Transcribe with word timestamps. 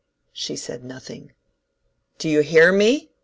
She 0.33 0.55
said 0.55 0.83
nothing. 0.83 1.31
"Do 2.17 2.27
you 2.27 2.39
hear 2.41 2.71
me?" 2.71 3.11